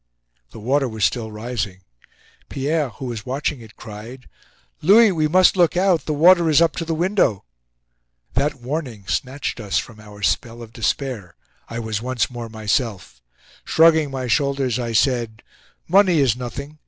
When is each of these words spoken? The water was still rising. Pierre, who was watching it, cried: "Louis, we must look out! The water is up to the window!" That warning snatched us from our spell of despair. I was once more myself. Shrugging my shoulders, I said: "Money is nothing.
The 0.49 0.57
water 0.59 0.89
was 0.89 1.05
still 1.05 1.31
rising. 1.31 1.81
Pierre, 2.49 2.89
who 2.89 3.05
was 3.05 3.23
watching 3.23 3.61
it, 3.61 3.75
cried: 3.75 4.27
"Louis, 4.81 5.11
we 5.11 5.27
must 5.27 5.55
look 5.55 5.77
out! 5.77 6.05
The 6.07 6.11
water 6.13 6.49
is 6.49 6.59
up 6.59 6.75
to 6.77 6.85
the 6.85 6.95
window!" 6.95 7.43
That 8.33 8.55
warning 8.55 9.05
snatched 9.05 9.59
us 9.59 9.77
from 9.77 9.99
our 9.99 10.23
spell 10.23 10.63
of 10.63 10.73
despair. 10.73 11.35
I 11.69 11.77
was 11.77 12.01
once 12.01 12.31
more 12.31 12.49
myself. 12.49 13.21
Shrugging 13.63 14.09
my 14.09 14.25
shoulders, 14.25 14.79
I 14.79 14.93
said: 14.93 15.43
"Money 15.87 16.17
is 16.17 16.35
nothing. 16.35 16.79